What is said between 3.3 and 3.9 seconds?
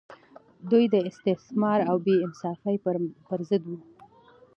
ضد وو.